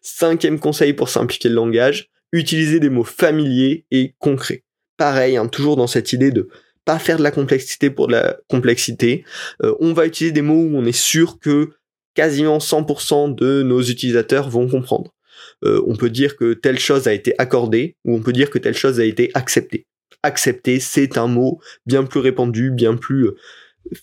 Cinquième 0.00 0.58
conseil 0.58 0.94
pour 0.94 1.08
simplifier 1.08 1.50
le 1.50 1.56
langage, 1.56 2.10
utiliser 2.32 2.80
des 2.80 2.88
mots 2.88 3.04
familiers 3.04 3.84
et 3.90 4.14
concrets. 4.18 4.64
Pareil, 4.98 5.36
hein, 5.36 5.46
toujours 5.46 5.76
dans 5.76 5.86
cette 5.86 6.12
idée 6.12 6.32
de 6.32 6.48
pas 6.84 6.98
faire 6.98 7.18
de 7.18 7.22
la 7.22 7.30
complexité 7.30 7.88
pour 7.88 8.08
de 8.08 8.12
la 8.12 8.36
complexité. 8.48 9.24
Euh, 9.62 9.74
on 9.78 9.92
va 9.92 10.06
utiliser 10.06 10.32
des 10.32 10.42
mots 10.42 10.62
où 10.62 10.76
on 10.76 10.84
est 10.84 10.92
sûr 10.92 11.38
que 11.38 11.70
quasiment 12.14 12.58
100% 12.58 13.34
de 13.34 13.62
nos 13.62 13.80
utilisateurs 13.80 14.50
vont 14.50 14.68
comprendre. 14.68 15.14
Euh, 15.64 15.80
on 15.86 15.94
peut 15.94 16.10
dire 16.10 16.36
que 16.36 16.52
telle 16.52 16.80
chose 16.80 17.06
a 17.06 17.12
été 17.12 17.32
accordée 17.38 17.96
ou 18.04 18.16
on 18.16 18.20
peut 18.20 18.32
dire 18.32 18.50
que 18.50 18.58
telle 18.58 18.74
chose 18.74 18.98
a 18.98 19.04
été 19.04 19.30
acceptée. 19.34 19.86
Accepter, 20.24 20.80
c'est 20.80 21.16
un 21.16 21.28
mot 21.28 21.60
bien 21.86 22.04
plus 22.04 22.18
répandu, 22.18 22.72
bien 22.72 22.96
plus 22.96 23.26
euh, 23.26 23.36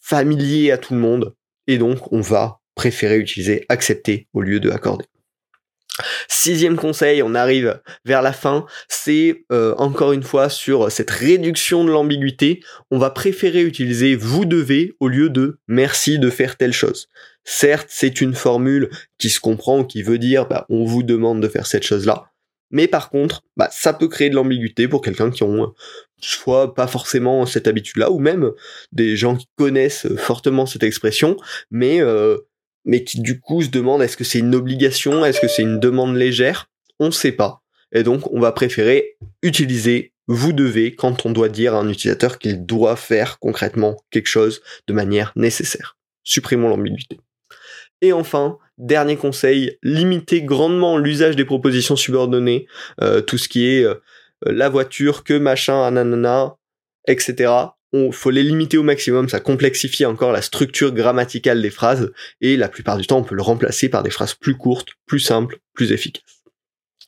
familier 0.02 0.72
à 0.72 0.78
tout 0.78 0.94
le 0.94 1.02
monde. 1.02 1.36
Et 1.68 1.78
donc, 1.78 2.12
on 2.14 2.22
va 2.22 2.62
préférer 2.76 3.18
utiliser 3.18 3.66
accepter 3.68 4.28
au 4.34 4.42
lieu 4.42 4.62
de 4.62 4.70
accorder. 4.70 5.06
Sixième 6.28 6.76
conseil, 6.76 7.24
on 7.24 7.36
arrive 7.36 7.80
vers 8.04 8.22
la 8.22 8.34
fin, 8.34 8.66
c'est 8.90 9.46
euh, 9.52 9.74
encore 9.78 10.12
une 10.12 10.24
fois 10.24 10.50
sur 10.50 10.92
cette 10.92 11.10
réduction 11.10 11.86
de 11.86 11.92
l'ambiguïté, 11.92 12.62
on 12.92 12.98
va 12.98 13.10
préférer 13.12 13.64
utiliser 13.64 14.16
vous 14.16 14.46
devez 14.46 14.96
au 15.00 15.08
lieu 15.08 15.30
de 15.30 15.60
merci 15.68 16.20
de 16.20 16.30
faire 16.30 16.58
telle 16.58 16.74
chose. 16.74 17.08
Certes, 17.46 17.88
c'est 17.90 18.20
une 18.22 18.34
formule 18.34 18.90
qui 19.18 19.30
se 19.30 19.40
comprend, 19.40 19.86
qui 19.86 20.04
veut 20.04 20.18
dire 20.18 20.48
bah, 20.48 20.66
on 20.70 20.84
vous 20.84 21.04
demande 21.04 21.42
de 21.42 21.48
faire 21.48 21.68
cette 21.68 21.84
chose-là, 21.84 22.32
mais 22.72 22.88
par 22.88 23.10
contre, 23.10 23.44
bah, 23.56 23.70
ça 23.72 23.94
peut 23.94 24.08
créer 24.08 24.30
de 24.30 24.36
l'ambiguïté 24.36 24.88
pour 24.88 25.02
quelqu'un 25.02 25.32
qui 25.32 25.44
ont 25.44 25.74
soit 26.20 26.74
pas 26.74 26.88
forcément 26.88 27.46
cette 27.46 27.68
habitude-là, 27.68 28.12
ou 28.12 28.20
même 28.20 28.52
des 28.92 29.16
gens 29.16 29.36
qui 29.36 29.48
connaissent 29.56 30.08
fortement 30.18 30.66
cette 30.66 30.84
expression, 30.84 31.38
mais 31.72 32.02
euh, 32.02 32.38
mais 32.86 33.04
qui 33.04 33.20
du 33.20 33.40
coup 33.40 33.62
se 33.62 33.70
demande 33.70 34.02
est-ce 34.02 34.18
que 34.18 34.24
c'est 34.24 34.40
une 34.40 34.56
obligation, 34.56 35.26
est-ce 35.26 35.42
que 35.42 35.48
c'est 35.48 35.64
une 35.64 35.80
demande 35.80 36.16
légère, 36.16 36.70
on 37.00 37.08
ne 37.08 37.12
sait 37.12 37.32
pas. 37.32 37.62
Et 37.92 38.04
donc 38.04 38.32
on 38.32 38.40
va 38.40 38.52
préférer 38.52 39.18
utiliser 39.42 40.14
vous 40.28 40.54
devez 40.54 40.96
quand 40.96 41.26
on 41.26 41.32
doit 41.32 41.50
dire 41.50 41.76
à 41.76 41.80
un 41.80 41.90
utilisateur 41.90 42.40
qu'il 42.40 42.66
doit 42.66 42.96
faire 42.96 43.38
concrètement 43.40 43.98
quelque 44.10 44.28
chose 44.28 44.62
de 44.88 44.94
manière 44.94 45.32
nécessaire. 45.36 45.98
Supprimons 46.24 46.70
l'ambiguïté. 46.70 47.20
Et 48.02 48.12
enfin, 48.12 48.58
dernier 48.78 49.18
conseil, 49.18 49.78
limitez 49.84 50.42
grandement 50.42 50.98
l'usage 50.98 51.36
des 51.36 51.46
propositions 51.46 51.96
subordonnées, 51.96 52.66
euh, 53.02 53.22
tout 53.22 53.38
ce 53.38 53.48
qui 53.48 53.68
est 53.68 53.84
euh, 53.84 54.02
la 54.42 54.68
voiture, 54.68 55.24
que 55.24 55.38
machin, 55.38 55.84
ananana, 55.84 56.56
etc 57.08 57.52
on 57.94 58.12
faut 58.12 58.32
les 58.32 58.44
limiter 58.44 58.78
au 58.78 58.84
maximum, 58.84 59.30
ça 59.30 59.40
complexifie 59.40 60.06
encore 60.06 60.32
la 60.32 60.42
structure 60.42 60.92
grammaticale 60.92 61.62
des 61.62 61.70
phrases, 61.70 62.12
et 62.42 62.58
la 62.58 62.70
plupart 62.70 62.98
du 62.98 63.08
temps 63.08 63.20
on 63.20 63.24
peut 63.24 63.36
le 63.36 63.42
remplacer 63.42 63.90
par 63.90 64.04
des 64.04 64.12
phrases 64.12 64.34
plus 64.34 64.56
courtes, 64.56 64.90
plus 65.06 65.20
simples, 65.20 65.60
plus 65.74 65.92
efficaces. 65.92 66.36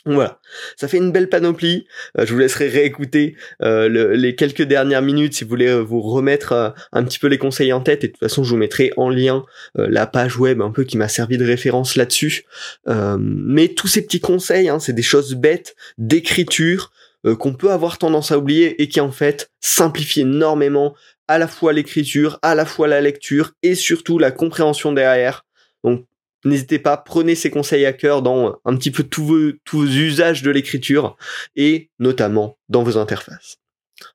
Voilà, 0.07 0.39
ça 0.77 0.87
fait 0.87 0.97
une 0.97 1.11
belle 1.11 1.27
panoplie. 1.27 1.85
Euh, 2.17 2.25
je 2.25 2.31
vous 2.31 2.39
laisserai 2.39 2.69
réécouter 2.69 3.35
euh, 3.61 4.15
les 4.15 4.35
quelques 4.35 4.61
dernières 4.61 5.01
minutes 5.01 5.33
si 5.33 5.43
vous 5.43 5.49
voulez 5.49 5.67
euh, 5.67 5.81
vous 5.81 6.01
remettre 6.01 6.73
un 6.93 7.03
petit 7.03 7.19
peu 7.19 7.27
les 7.27 7.37
conseils 7.37 7.73
en 7.73 7.81
tête. 7.81 8.05
Et 8.05 8.07
de 8.07 8.13
toute 8.13 8.21
façon, 8.21 8.43
je 8.43 8.51
vous 8.51 8.57
mettrai 8.57 8.93
en 8.95 9.09
lien 9.09 9.45
la 9.75 10.07
page 10.07 10.37
web 10.37 10.61
un 10.61 10.71
peu 10.71 10.85
qui 10.85 10.97
m'a 10.97 11.09
servi 11.09 11.37
de 11.37 11.45
référence 11.45 11.95
là-dessus. 11.95 12.45
mais 12.87 13.69
tous 13.69 13.87
ces 13.87 14.01
petits 14.01 14.19
conseils, 14.19 14.69
hein, 14.69 14.79
c'est 14.79 14.93
des 14.93 15.03
choses 15.03 15.35
bêtes 15.35 15.75
d'écriture 15.97 16.91
euh, 17.25 17.35
qu'on 17.35 17.53
peut 17.53 17.71
avoir 17.71 17.97
tendance 17.97 18.31
à 18.31 18.37
oublier 18.37 18.81
et 18.81 18.87
qui 18.87 18.99
en 18.99 19.11
fait 19.11 19.51
simplifie 19.59 20.21
énormément 20.21 20.95
à 21.27 21.37
la 21.37 21.47
fois 21.47 21.73
l'écriture, 21.73 22.39
à 22.41 22.55
la 22.55 22.65
fois 22.65 22.87
la 22.87 23.01
lecture 23.01 23.51
et 23.63 23.75
surtout 23.75 24.19
la 24.19 24.31
compréhension 24.31 24.93
derrière. 24.93 25.45
Donc 25.83 26.05
n'hésitez 26.45 26.79
pas, 26.79 26.97
prenez 26.97 27.35
ces 27.35 27.49
conseils 27.49 27.85
à 27.85 27.93
cœur 27.93 28.21
dans 28.21 28.59
un 28.65 28.75
petit 28.77 28.91
peu 28.91 29.03
tous 29.03 29.25
vos, 29.25 29.51
tous 29.65 29.79
vos 29.79 29.87
usages 29.87 30.43
de 30.43 30.51
l'écriture 30.51 31.17
et 31.55 31.89
notamment 31.99 32.57
dans 32.69 32.83
vos 32.83 32.97
interfaces. 32.97 33.57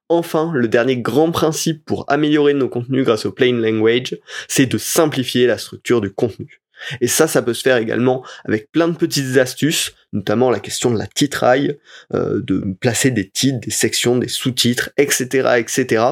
Enfin, 0.09 0.53
le 0.55 0.69
dernier 0.69 0.97
grand 0.97 1.33
principe 1.33 1.85
pour 1.85 2.05
améliorer 2.09 2.55
nos 2.55 2.69
contenus 2.69 3.05
grâce 3.05 3.27
au 3.27 3.33
plain 3.33 3.53
language, 3.53 4.17
c'est 4.49 4.67
de 4.67 4.79
simplifier 4.79 5.47
la 5.47 5.59
structure 5.59 6.01
du 6.01 6.13
contenu. 6.13 6.62
Et 7.01 7.09
ça, 7.09 7.27
ça 7.29 7.43
peut 7.43 7.55
se 7.55 7.63
faire 7.63 7.77
également 7.77 8.25
avec 8.45 8.71
plein 8.71 8.89
de 8.89 8.97
petites 8.97 9.37
astuces, 9.37 9.95
notamment 10.13 10.51
la 10.51 10.61
question 10.61 10.91
de 10.91 10.99
la 10.99 11.07
titraille, 11.07 11.79
euh, 12.15 12.41
de 12.43 12.77
placer 12.81 13.11
des 13.11 13.29
titres, 13.29 13.61
des 13.61 13.71
sections, 13.71 14.17
des 14.17 14.29
sous-titres, 14.29 14.91
etc., 14.97 15.57
etc. 15.59 16.05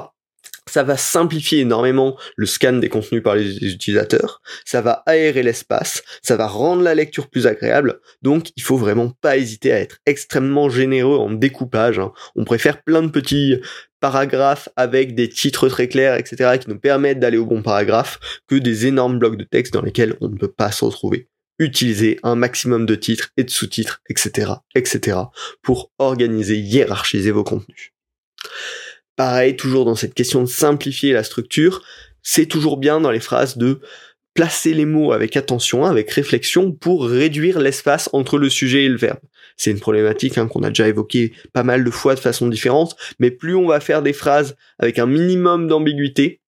Ça 0.69 0.83
va 0.83 0.97
simplifier 0.97 1.61
énormément 1.61 2.17
le 2.37 2.47
scan 2.47 2.75
des 2.75 2.89
contenus 2.89 3.23
par 3.23 3.35
les 3.35 3.57
utilisateurs, 3.73 4.41
ça 4.65 4.81
va 4.83 5.03
aérer 5.07 5.43
l'espace, 5.43 6.03
ça 6.23 6.37
va 6.37 6.47
rendre 6.47 6.83
la 6.83 6.95
lecture 6.95 7.29
plus 7.29 7.47
agréable, 7.47 8.01
donc 8.23 8.51
il 8.57 8.63
faut 8.63 8.77
vraiment 8.77 9.13
pas 9.21 9.37
hésiter 9.37 9.73
à 9.73 9.81
être 9.81 9.99
extrêmement 10.07 10.69
généreux 10.69 11.19
en 11.19 11.31
découpage. 11.31 11.99
Hein. 11.99 12.13
On 12.37 12.45
préfère 12.45 12.83
plein 12.83 13.03
de 13.03 13.09
petits 13.09 13.61
paragraphes 14.01 14.69
avec 14.77 15.15
des 15.15 15.29
titres 15.29 15.69
très 15.69 15.89
clairs, 15.89 16.17
etc., 16.17 16.59
qui 16.61 16.69
nous 16.69 16.79
permettent 16.79 17.21
d'aller 17.21 17.39
au 17.39 17.47
bon 17.47 17.63
paragraphe, 17.63 18.19
que 18.49 18.57
des 18.57 18.87
énormes 18.87 19.19
blocs 19.19 19.37
de 19.37 19.45
texte 19.45 19.73
dans 19.75 19.83
lesquels 19.83 20.17
on 20.21 20.29
ne 20.29 20.37
peut 20.37 20.51
pas 20.51 20.73
se 20.73 20.85
retrouver. 20.85 21.29
Utilisez 21.59 22.19
un 22.23 22.37
maximum 22.37 22.87
de 22.87 22.95
titres 22.95 23.31
et 23.37 23.45
de 23.45 23.51
sous-titres, 23.51 24.01
etc., 24.09 24.53
etc., 24.75 25.19
pour 25.63 25.93
organiser, 25.99 26.57
hiérarchiser 26.57 27.31
vos 27.31 27.45
contenus. 27.45 27.93
Pareil, 29.21 29.55
toujours 29.55 29.85
dans 29.85 29.97
cette 29.97 30.15
question 30.15 30.41
de 30.41 30.49
simplifier 30.49 31.13
la 31.13 31.23
structure, 31.23 31.83
c'est 32.23 32.47
toujours 32.47 32.79
bien 32.79 33.03
dans 33.03 33.11
les 33.11 33.21
phrases 33.21 33.59
de 33.59 33.81
placer 34.33 34.73
les 34.73 34.87
mots 34.87 35.13
avec 35.13 35.37
attention, 35.37 35.85
avec 35.85 36.11
réflexion, 36.11 36.73
pour 36.73 37.07
réduire 37.07 37.61
l'espace 37.61 38.09
entre 38.15 38.39
le 38.39 38.49
sujet 38.49 38.85
et 38.85 38.89
le 38.89 38.97
verbe. 38.97 39.21
C'est 39.59 39.73
une 39.73 39.79
problématique 39.79 40.39
hein, 40.39 40.49
qu'on 40.49 40.63
a 40.63 40.71
déjà 40.71 40.89
évoquée 40.89 41.35
pas 41.53 41.65
mal 41.65 41.85
de 41.85 41.91
fois 41.91 42.15
de 42.15 42.21
façon 42.21 42.49
différente, 42.49 42.97
mais 43.19 43.31
plus 43.31 43.55
on 43.55 43.67
va 43.67 43.81
faire 43.81 44.01
des 44.01 44.15
phrases 44.15 44.57
avec 44.79 44.99
un 44.99 45.05
minimum 45.05 45.69
d'ambiguïté, 45.69 46.41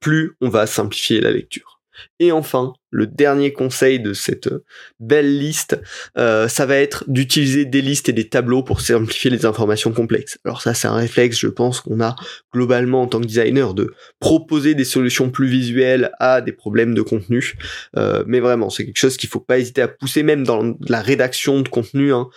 plus 0.00 0.36
on 0.40 0.50
va 0.50 0.68
simplifier 0.68 1.20
la 1.20 1.32
lecture. 1.32 1.77
Et 2.20 2.32
enfin, 2.32 2.72
le 2.90 3.06
dernier 3.06 3.52
conseil 3.52 4.00
de 4.00 4.12
cette 4.12 4.46
euh, 4.46 4.64
belle 4.98 5.38
liste, 5.38 5.80
euh, 6.16 6.48
ça 6.48 6.66
va 6.66 6.76
être 6.76 7.04
d'utiliser 7.06 7.64
des 7.64 7.82
listes 7.82 8.08
et 8.08 8.12
des 8.12 8.28
tableaux 8.28 8.62
pour 8.62 8.80
simplifier 8.80 9.30
les 9.30 9.44
informations 9.46 9.92
complexes. 9.92 10.38
Alors 10.44 10.62
ça, 10.62 10.74
c'est 10.74 10.88
un 10.88 10.94
réflexe, 10.94 11.38
je 11.38 11.48
pense, 11.48 11.80
qu'on 11.80 12.00
a 12.00 12.16
globalement 12.52 13.02
en 13.02 13.06
tant 13.06 13.20
que 13.20 13.26
designer, 13.26 13.74
de 13.74 13.92
proposer 14.20 14.74
des 14.74 14.84
solutions 14.84 15.30
plus 15.30 15.48
visuelles 15.48 16.10
à 16.18 16.40
des 16.40 16.52
problèmes 16.52 16.94
de 16.94 17.02
contenu. 17.02 17.54
Euh, 17.96 18.24
mais 18.26 18.40
vraiment, 18.40 18.70
c'est 18.70 18.84
quelque 18.86 18.98
chose 18.98 19.16
qu'il 19.16 19.28
faut 19.28 19.40
pas 19.40 19.58
hésiter 19.58 19.82
à 19.82 19.88
pousser, 19.88 20.22
même 20.22 20.44
dans 20.44 20.74
la 20.88 21.00
rédaction 21.00 21.60
de 21.60 21.68
contenu, 21.68 22.12
hein, 22.12 22.28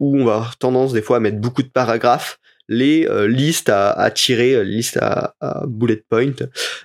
où 0.00 0.18
on 0.18 0.24
va 0.24 0.34
avoir 0.34 0.58
tendance 0.58 0.92
des 0.92 1.02
fois 1.02 1.18
à 1.18 1.20
mettre 1.20 1.38
beaucoup 1.38 1.62
de 1.62 1.68
paragraphes 1.68 2.38
les 2.68 3.08
listes 3.28 3.68
à, 3.68 4.10
tirer, 4.12 4.64
listes 4.64 4.98
à, 5.00 5.34
bullet 5.68 6.02
point, 6.08 6.32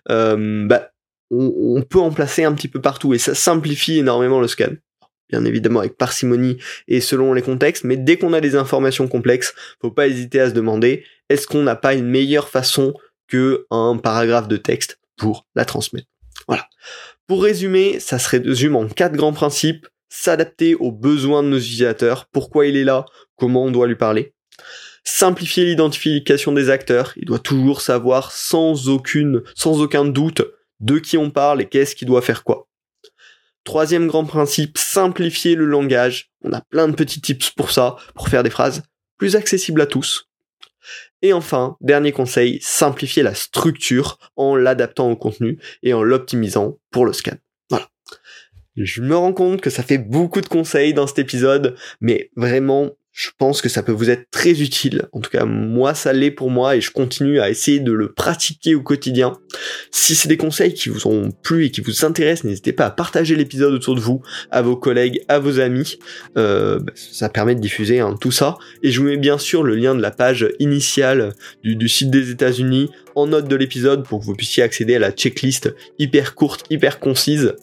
bah, 0.08 0.91
on, 1.32 1.82
peut 1.82 2.00
en 2.00 2.12
placer 2.12 2.44
un 2.44 2.54
petit 2.54 2.68
peu 2.68 2.82
partout 2.82 3.14
et 3.14 3.18
ça 3.18 3.34
simplifie 3.34 4.00
énormément 4.00 4.42
le 4.42 4.48
scan. 4.48 4.72
Bien 5.30 5.46
évidemment 5.46 5.80
avec 5.80 5.98
parcimonie 5.98 6.58
et 6.90 7.00
selon 7.00 7.34
les 7.34 7.42
contextes, 7.42 7.86
mais 7.86 7.96
dès 7.96 8.18
qu'on 8.18 8.34
a 8.34 8.42
des 8.42 8.56
informations 8.56 9.08
complexes, 9.08 9.54
faut 9.82 9.92
pas 9.92 10.08
hésiter 10.08 10.42
à 10.42 10.50
se 10.50 10.54
demander 10.54 11.06
est-ce 11.30 11.48
qu'on 11.48 11.64
n'a 11.64 11.78
pas 11.78 11.94
une 11.94 12.08
meilleure 12.08 12.50
façon 12.50 12.94
que 13.30 13.66
un 13.72 13.98
paragraphe 13.98 14.50
de 14.50 14.58
texte 14.58 15.00
pour 15.16 15.48
la 15.56 15.64
transmettre? 15.64 16.08
Voilà. 16.48 16.68
Pour 17.28 17.44
résumer, 17.44 18.02
ça 18.02 18.20
se 18.20 18.30
résume 18.30 18.76
en 18.76 18.88
quatre 18.90 19.16
grands 19.16 19.32
principes 19.32 19.88
s'adapter 20.10 20.76
aux 20.76 20.92
besoins 20.92 21.42
de 21.44 21.48
nos 21.48 21.58
utilisateurs, 21.58 22.26
pourquoi 22.34 22.66
il 22.66 22.76
est 22.76 22.84
là, 22.84 23.06
comment 23.38 23.64
on 23.64 23.72
doit 23.72 23.88
lui 23.88 23.96
parler. 23.96 24.34
Simplifier 25.06 25.64
l'identification 25.64 26.52
des 26.52 26.70
acteurs, 26.70 27.14
il 27.16 27.26
doit 27.26 27.40
toujours 27.40 27.80
savoir 27.80 28.34
sans 28.34 28.90
aucune, 28.90 29.42
sans 29.56 29.82
aucun 29.82 30.04
doute 30.04 30.42
de 30.82 31.00
qui 31.00 31.18
on 31.18 31.32
parle 31.32 31.62
et 31.62 31.70
qu'est-ce 31.70 31.96
qui 31.96 32.06
doit 32.06 32.22
faire 32.22 32.44
quoi. 32.44 32.68
Troisième 33.64 34.08
grand 34.08 34.26
principe, 34.26 34.78
simplifier 34.78 35.56
le 35.56 35.66
langage. 35.66 36.32
On 36.44 36.52
a 36.52 36.62
plein 36.62 36.88
de 36.88 36.96
petits 36.96 37.22
tips 37.22 37.52
pour 37.52 37.72
ça, 37.72 37.96
pour 38.16 38.28
faire 38.28 38.44
des 38.44 38.50
phrases 38.50 38.84
plus 39.18 39.36
accessibles 39.36 39.82
à 39.82 39.86
tous. 39.86 40.28
Et 41.22 41.32
enfin, 41.32 41.78
dernier 41.80 42.12
conseil, 42.12 42.60
simplifier 42.62 43.22
la 43.22 43.36
structure 43.36 44.18
en 44.36 44.56
l'adaptant 44.56 45.12
au 45.12 45.16
contenu 45.16 45.60
et 45.84 45.94
en 45.94 46.02
l'optimisant 46.02 46.80
pour 46.90 47.06
le 47.06 47.14
scan. 47.14 47.38
Je 48.78 49.02
me 49.02 49.16
rends 49.16 49.34
compte 49.34 49.62
que 49.62 49.70
ça 49.70 49.84
fait 49.84 49.98
beaucoup 49.98 50.42
de 50.42 50.48
conseils 50.48 50.94
dans 50.94 51.06
cet 51.06 51.20
épisode, 51.20 51.76
mais 52.00 52.32
vraiment, 52.36 52.92
je 53.14 53.30
pense 53.38 53.62
que 53.62 53.68
ça 53.68 53.84
peut 53.84 53.92
vous 53.92 54.10
être 54.10 54.30
très 54.32 54.62
utile. 54.62 55.04
En 55.12 55.20
tout 55.20 55.30
cas, 55.30 55.44
moi, 55.46 55.94
ça 55.94 56.14
l'est 56.14 56.32
pour 56.32 56.50
moi 56.50 56.78
et 56.78 56.82
je 56.82 56.92
continue 56.92 57.40
à 57.40 57.50
essayer 57.50 57.80
de 57.80 57.92
le 57.92 58.14
pratiquer 58.14 58.74
au 58.74 58.82
quotidien. 58.82 59.38
Si 59.92 60.16
c'est 60.16 60.30
des 60.30 60.38
conseils 60.38 60.74
qui 60.74 60.90
vous 60.90 61.08
ont 61.08 61.32
plu 61.44 61.66
et 61.66 61.72
qui 61.72 61.82
vous 61.82 62.06
intéressent, 62.06 62.46
n'hésitez 62.46 62.72
pas 62.72 62.86
à 62.86 62.92
partager 62.92 63.36
l'épisode 63.36 63.74
autour 63.74 63.96
de 63.96 64.00
vous, 64.00 64.22
à 64.50 64.62
vos 64.62 64.78
collègues, 64.78 65.24
à 65.28 65.40
vos 65.40 65.60
amis. 65.60 66.00
Euh, 66.38 66.80
bah, 66.80 66.94
ça 66.96 67.28
permet 67.28 67.56
de 67.56 67.60
diffuser 67.60 68.00
hein, 68.00 68.16
tout 68.20 68.32
ça. 68.32 68.58
Et 68.82 68.92
je 68.92 69.02
vous 69.02 69.08
mets 69.08 69.18
bien 69.18 69.38
sûr 69.38 69.64
le 69.64 69.76
lien 69.76 69.94
de 69.94 70.02
la 70.02 70.12
page 70.12 70.48
initiale 70.60 71.34
du, 71.64 71.76
du 71.76 71.90
site 71.90 72.12
des 72.12 72.32
États-Unis 72.32 72.90
en 73.16 73.28
note 73.28 73.48
de 73.48 73.56
l'épisode 73.58 74.06
pour 74.06 74.22
que 74.22 74.26
vous 74.26 74.36
puissiez 74.36 74.64
accéder 74.64 74.96
à 74.96 75.00
la 75.00 75.12
checklist 75.12 75.74
hyper 76.00 76.34
courte, 76.34 76.64
hyper 76.70 77.00
concise 77.00 77.56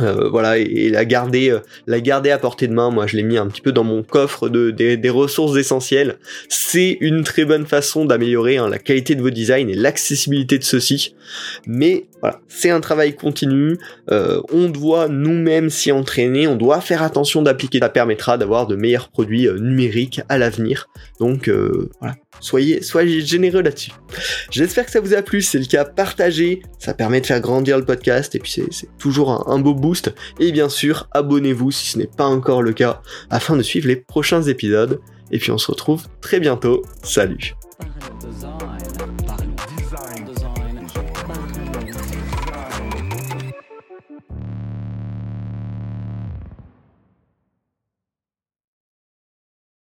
euh, 0.00 0.28
voilà 0.30 0.58
et, 0.58 0.88
la 0.88 1.04
garder 1.04 1.50
euh, 1.50 1.60
la 1.86 2.00
garder 2.00 2.30
à 2.30 2.38
portée 2.38 2.66
de 2.66 2.72
main. 2.72 2.90
Moi 2.90 3.06
je 3.06 3.16
l'ai 3.16 3.22
mis 3.22 3.36
un 3.36 3.46
petit 3.46 3.60
peu 3.60 3.72
dans 3.72 3.84
mon 3.84 4.02
coffre 4.02 4.48
de, 4.48 4.70
des, 4.70 5.10
ressources 5.10 5.56
essentielles. 5.56 6.16
C'est 6.48 6.96
une 7.00 7.24
très 7.24 7.44
bonne 7.44 7.66
façon 7.66 8.04
d'améliorer 8.04 8.56
hein, 8.56 8.68
la 8.68 8.78
qualité 8.78 9.14
de 9.14 9.22
vos 9.22 9.30
designs 9.30 9.68
et 9.68 9.74
l'accessibilité 9.74 10.58
de 10.58 10.64
ceux-ci. 10.64 11.14
Mais 11.66 12.06
voilà 12.20 12.40
c'est 12.48 12.70
un 12.70 12.80
travail 12.80 13.14
continu. 13.14 13.78
Euh, 14.10 14.40
on 14.52 14.68
doit 14.68 15.08
nous-mêmes 15.08 15.68
s'y 15.68 15.92
entraîner. 15.92 16.48
On 16.48 16.56
doit 16.56 16.80
faire 16.80 17.02
attention 17.02 17.42
d'appliquer. 17.42 17.80
Ça 17.80 17.88
permettra 17.88 18.38
d'avoir 18.38 18.66
de 18.66 18.76
meilleurs 18.76 19.08
produits 19.08 19.48
numériques 19.60 20.20
à 20.28 20.38
l'avenir. 20.38 20.88
Donc 21.20 21.50
voilà 22.00 22.14
Soyez, 22.40 22.82
soyez 22.82 23.20
généreux 23.20 23.62
là-dessus. 23.62 23.92
J'espère 24.50 24.86
que 24.86 24.90
ça 24.90 25.00
vous 25.00 25.14
a 25.14 25.22
plu. 25.22 25.42
Si 25.42 25.50
c'est 25.50 25.58
le 25.58 25.66
cas, 25.66 25.84
partagez. 25.84 26.62
Ça 26.78 26.94
permet 26.94 27.20
de 27.20 27.26
faire 27.26 27.40
grandir 27.40 27.78
le 27.78 27.84
podcast 27.84 28.34
et 28.34 28.38
puis 28.38 28.52
c'est 28.70 28.98
toujours 28.98 29.48
un, 29.48 29.58
beau 29.58 29.74
boost. 29.74 30.14
Et 30.40 30.52
bien 30.52 30.68
sûr, 30.68 31.08
abonnez-vous 31.12 31.70
si 31.70 31.86
ce 31.88 31.98
n'est 31.98 32.06
pas 32.06 32.26
encore 32.26 32.62
le 32.62 32.72
cas 32.72 33.00
afin 33.30 33.56
de 33.56 33.62
suivre 33.62 33.86
les 33.86 33.96
prochains 33.96 34.42
épisodes. 34.42 35.00
Et 35.30 35.38
puis 35.38 35.50
on 35.50 35.58
se 35.58 35.70
retrouve 35.70 36.06
très 36.20 36.40
bientôt. 36.40 36.82
Salut. 37.02 37.54